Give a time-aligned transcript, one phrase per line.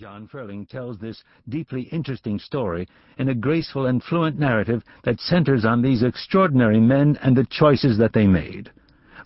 [0.00, 5.66] John Ferling tells this deeply interesting story in a graceful and fluent narrative that centers
[5.66, 8.70] on these extraordinary men and the choices that they made.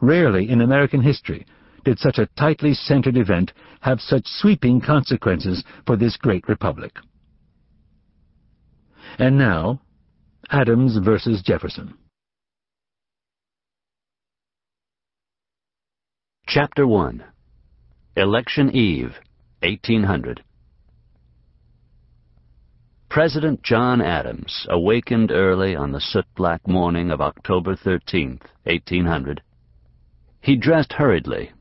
[0.01, 1.47] Rarely in American history
[1.85, 3.53] did such a tightly centered event
[3.83, 6.97] have such sweeping consequences for this great republic.
[9.21, 9.81] And now,
[10.51, 11.95] Adams versus Jefferson.
[16.49, 17.23] Chapter 1
[18.17, 19.13] Election Eve,
[19.63, 20.43] 1800
[23.15, 29.41] President John Adams awakened early on the soot-black morning of October 13, 1800.
[30.41, 31.53] He dressed hurriedly,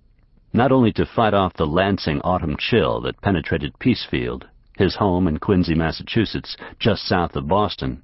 [0.51, 4.45] not only to fight off the lancing autumn chill that penetrated Peacefield,
[4.79, 8.01] his home in Quincy, Massachusetts, just south of Boston,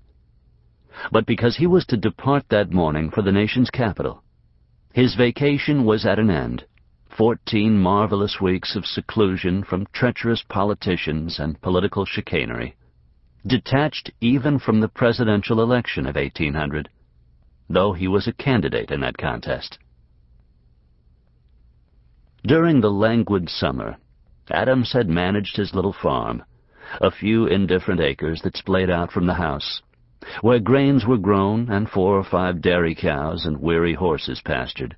[1.11, 4.21] but because he was to depart that morning for the nation's capital.
[4.93, 6.65] His vacation was at an end.
[7.17, 12.75] Fourteen marvelous weeks of seclusion from treacherous politicians and political chicanery
[13.49, 16.87] detached even from the presidential election of 1800,
[17.67, 19.79] though he was a candidate in that contest.
[22.43, 23.97] During the languid summer,
[24.51, 26.43] Adams had managed his little farm,
[27.01, 29.81] a few indifferent acres that splayed out from the house,
[30.41, 34.95] where grains were grown and four or five dairy cows and weary horses pastured.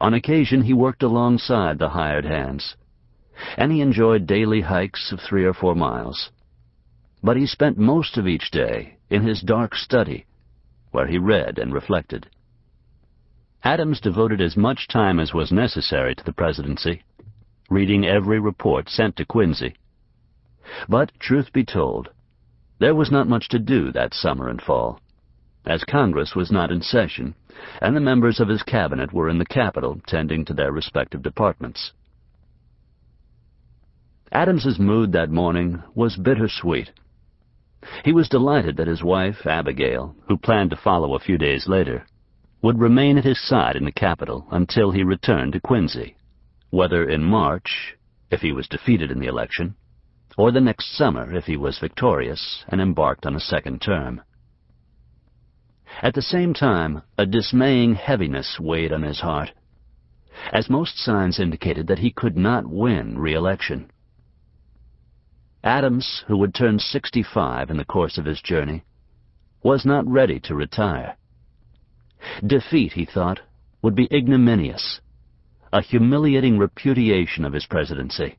[0.00, 2.76] On occasion he worked alongside the hired hands,
[3.56, 6.30] and he enjoyed daily hikes of three or four miles
[7.22, 10.26] but he spent most of each day in his dark study,
[10.90, 12.28] where he read and reflected.
[13.62, 17.02] Adams devoted as much time as was necessary to the presidency,
[17.70, 19.74] reading every report sent to Quincy.
[20.88, 22.10] But, truth be told,
[22.80, 24.98] there was not much to do that summer and fall,
[25.64, 27.36] as Congress was not in session,
[27.80, 31.92] and the members of his cabinet were in the capital tending to their respective departments.
[34.32, 36.90] Adams's mood that morning was bittersweet.
[38.04, 42.06] He was delighted that his wife, Abigail, who planned to follow a few days later,
[42.62, 46.16] would remain at his side in the capital until he returned to Quincy,
[46.70, 47.96] whether in March,
[48.30, 49.74] if he was defeated in the election,
[50.38, 54.20] or the next summer if he was victorious and embarked on a second term.
[56.00, 59.52] At the same time, a dismaying heaviness weighed on his heart,
[60.52, 63.90] as most signs indicated that he could not win re-election.
[65.64, 68.82] Adams, who would turn 65 in the course of his journey,
[69.62, 71.16] was not ready to retire.
[72.44, 73.40] Defeat, he thought,
[73.80, 75.00] would be ignominious,
[75.72, 78.36] a humiliating repudiation of his presidency,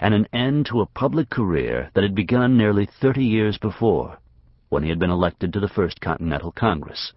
[0.00, 4.18] and an end to a public career that had begun nearly 30 years before,
[4.68, 7.12] when he had been elected to the First Continental Congress.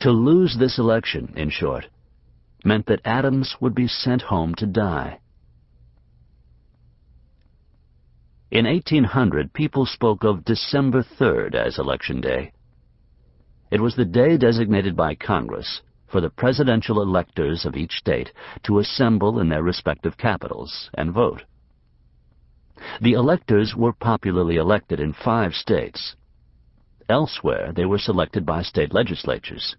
[0.00, 1.88] To lose this election, in short,
[2.64, 5.20] meant that Adams would be sent home to die.
[8.50, 12.52] In 1800, people spoke of December 3rd as Election Day.
[13.70, 18.32] It was the day designated by Congress for the presidential electors of each state
[18.62, 21.44] to assemble in their respective capitals and vote.
[23.02, 26.16] The electors were popularly elected in five states.
[27.06, 29.76] Elsewhere, they were selected by state legislatures.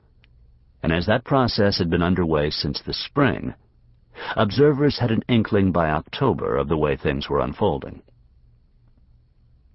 [0.84, 3.56] And as that process had been underway since the spring,
[4.36, 8.04] observers had an inkling by October of the way things were unfolding.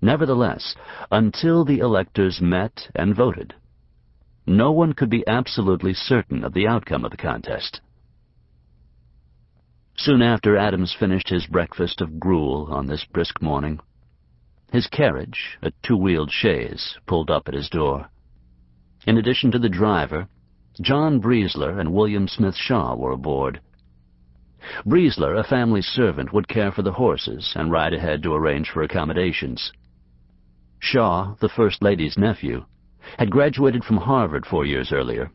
[0.05, 0.77] Nevertheless,
[1.11, 3.55] until the electors met and voted,
[4.47, 7.81] no one could be absolutely certain of the outcome of the contest.
[9.97, 13.81] Soon after Adams finished his breakfast of gruel on this brisk morning,
[14.71, 18.11] his carriage, a two-wheeled chaise, pulled up at his door.
[19.07, 20.29] In addition to the driver,
[20.83, 23.59] John Briesler and William Smith Shaw were aboard.
[24.85, 28.83] Briesler, a family servant, would care for the horses and ride ahead to arrange for
[28.83, 29.73] accommodations.
[30.87, 32.67] Shaw, the First Lady's nephew,
[33.19, 35.31] had graduated from Harvard four years earlier,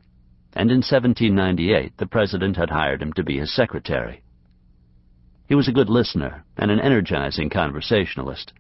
[0.54, 4.22] and in 1798 the President had hired him to be his secretary.
[5.48, 8.54] He was a good listener and an energizing conversationalist,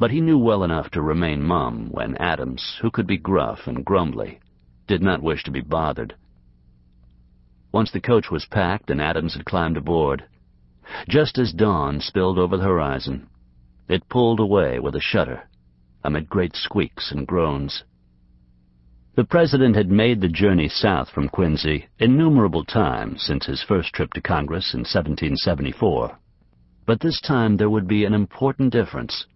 [0.00, 3.84] but he knew well enough to remain mum when Adams, who could be gruff and
[3.84, 4.40] grumbly,
[4.88, 6.16] did not wish to be bothered.
[7.70, 10.24] Once the coach was packed and Adams had climbed aboard,
[11.08, 13.28] just as dawn spilled over the horizon,
[13.86, 15.44] it pulled away with a shudder
[16.04, 17.84] amid great squeaks and groans.
[19.16, 24.12] The President had made the journey south from Quincy innumerable times since his first trip
[24.14, 26.18] to Congress in 1774.
[26.86, 29.26] But this time there would be an important difference.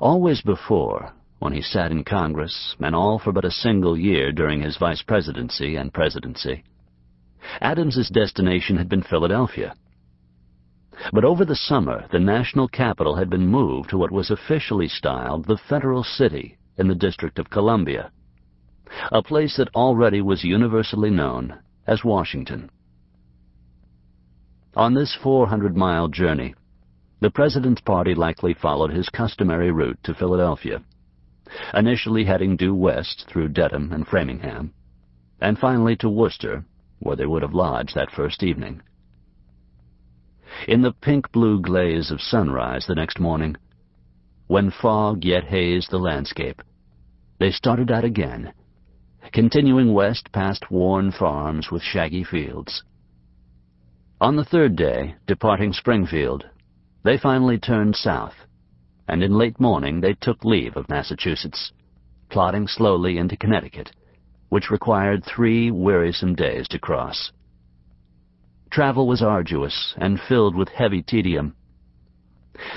[0.00, 4.62] Always before, when he sat in Congress, and all for but a single year during
[4.62, 6.64] his vice presidency and presidency,
[7.60, 9.74] Adams's destination had been Philadelphia.
[11.12, 15.44] But over the summer, the national capital had been moved to what was officially styled
[15.44, 18.10] the Federal City in the District of Columbia,
[19.10, 22.70] a place that already was universally known as Washington.
[24.76, 26.54] On this 400-mile journey,
[27.20, 30.82] the President's party likely followed his customary route to Philadelphia,
[31.72, 34.72] initially heading due west through Dedham and Framingham,
[35.40, 36.64] and finally to Worcester,
[37.00, 38.80] where they would have lodged that first evening.
[40.68, 43.56] In the pink-blue glaze of sunrise the next morning,
[44.46, 46.62] when fog yet hazed the landscape,
[47.38, 48.52] they started out again,
[49.32, 52.82] continuing west past worn farms with shaggy fields.
[54.20, 56.44] On the third day, departing Springfield,
[57.02, 58.34] they finally turned south,
[59.08, 61.72] and in late morning they took leave of Massachusetts,
[62.30, 63.90] plodding slowly into Connecticut,
[64.48, 67.32] which required three wearisome days to cross.
[68.74, 71.54] Travel was arduous and filled with heavy tedium.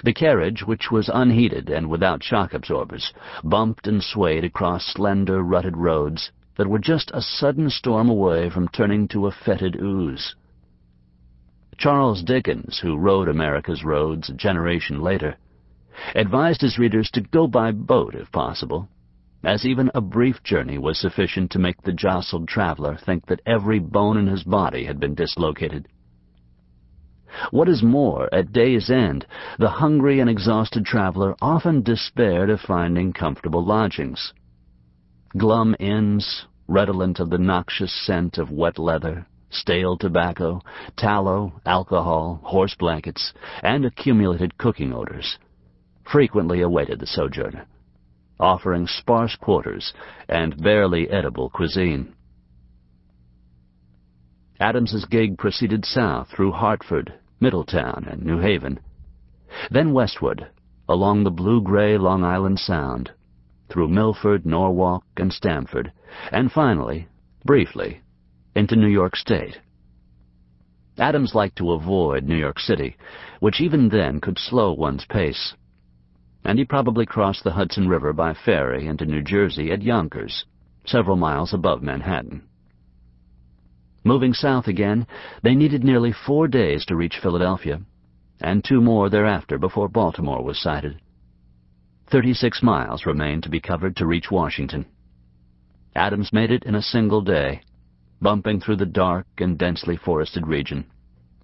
[0.03, 3.11] The carriage, which was unheated and without shock absorbers,
[3.43, 8.67] bumped and swayed across slender, rutted roads that were just a sudden storm away from
[8.67, 10.35] turning to a fetid ooze.
[11.79, 15.37] Charles Dickens, who rode America's roads a generation later,
[16.13, 18.87] advised his readers to go by boat if possible,
[19.43, 23.79] as even a brief journey was sufficient to make the jostled traveler think that every
[23.79, 25.87] bone in his body had been dislocated.
[27.51, 29.25] What is more, at day's end,
[29.59, 34.33] the hungry and exhausted traveler often despaired of finding comfortable lodgings.
[35.37, 40.61] Glum inns, redolent of the noxious scent of wet leather, stale tobacco,
[40.95, 45.37] tallow, alcohol, horse blankets, and accumulated cooking odors,
[46.03, 47.65] frequently awaited the sojourner,
[48.39, 49.93] offering sparse quarters
[50.27, 52.13] and barely edible cuisine.
[54.59, 58.79] Adams's gig proceeded south through Hartford, Middletown, and New Haven,
[59.69, 60.47] then westward
[60.89, 63.11] along the blue-gray Long Island Sound,
[63.69, 65.91] through Milford, Norwalk, and Stamford,
[66.31, 67.07] and finally,
[67.45, 68.01] briefly,
[68.55, 69.59] into New York State.
[70.97, 72.95] Adams liked to avoid New York City,
[73.39, 75.53] which even then could slow one's pace,
[76.47, 80.45] and he probably crossed the Hudson River by ferry into New Jersey at Yonkers,
[80.85, 82.41] several miles above Manhattan.
[84.05, 85.05] Moving south again,
[85.43, 87.81] they needed nearly four days to reach Philadelphia,
[88.39, 91.01] and two more thereafter before Baltimore was sighted.
[92.09, 94.85] Thirty-six miles remained to be covered to reach Washington.
[95.97, 97.59] Adams made it in a single day,
[98.21, 100.85] bumping through the dark and densely forested region,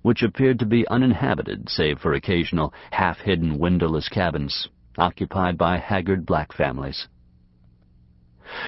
[0.02, 6.54] which appeared to be uninhabited save for occasional half-hidden windowless cabins occupied by haggard black
[6.54, 7.08] families.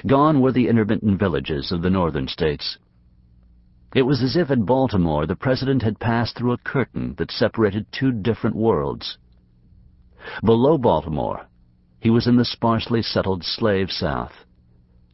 [0.06, 2.78] Gone were the intermittent villages of the northern states.
[3.94, 7.86] It was as if at Baltimore the President had passed through a curtain that separated
[7.92, 9.18] two different worlds.
[10.42, 11.46] Below Baltimore,
[12.00, 14.44] he was in the sparsely settled slave South,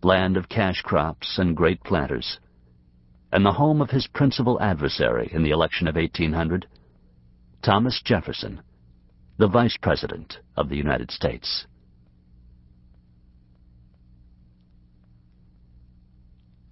[0.03, 2.39] land of cash crops and great planters,
[3.31, 6.67] and the home of his principal adversary in the election of 1800,
[7.63, 8.63] Thomas Jefferson,
[9.39, 11.67] the Vice President of the United States.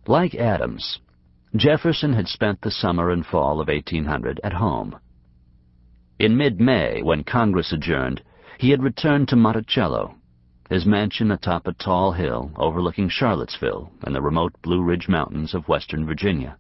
[0.07, 0.99] Like Adams,
[1.57, 4.99] Jefferson had spent the summer and fall of 1800 at home.
[6.19, 8.23] In mid-May, when Congress adjourned,
[8.59, 10.17] he had returned to Monticello,
[10.69, 15.67] his mansion atop a tall hill overlooking Charlottesville and the remote Blue Ridge Mountains of
[15.67, 16.57] western Virginia.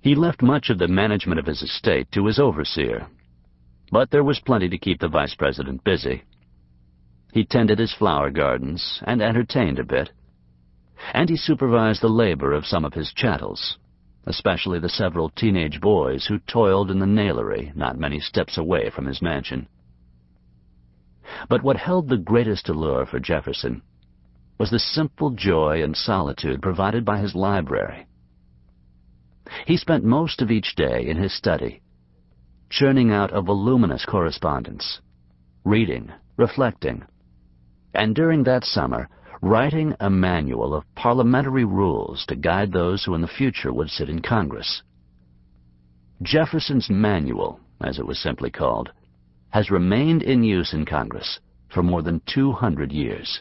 [0.00, 3.08] He left much of the management of his estate to his overseer,
[3.94, 6.24] but there was plenty to keep the vice president busy.
[7.32, 10.10] He tended his flower gardens and entertained a bit,
[11.12, 13.78] and he supervised the labor of some of his chattels,
[14.26, 19.06] especially the several teenage boys who toiled in the nailery not many steps away from
[19.06, 19.68] his mansion.
[21.48, 23.82] But what held the greatest allure for Jefferson
[24.58, 28.08] was the simple joy and solitude provided by his library.
[29.68, 31.80] He spent most of each day in his study,
[32.78, 35.00] churning out a voluminous correspondence,
[35.64, 37.04] reading, reflecting,
[37.94, 39.08] and during that summer,
[39.40, 44.08] writing a manual of parliamentary rules to guide those who in the future would sit
[44.08, 44.82] in Congress.
[46.22, 48.90] Jefferson's Manual, as it was simply called,
[49.50, 51.38] has remained in use in Congress
[51.72, 53.40] for more than 200 years.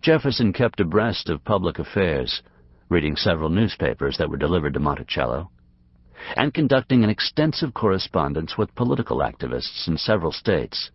[0.00, 2.42] Jefferson kept abreast of public affairs,
[2.88, 5.50] reading several newspapers that were delivered to Monticello,
[6.36, 10.90] and conducting an extensive correspondence with political activists in several states.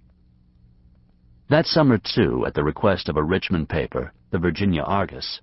[1.49, 5.41] That summer, too, at the request of a Richmond paper, the Virginia Argus,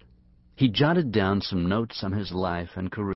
[0.57, 3.15] he jotted down some notes on his life and career.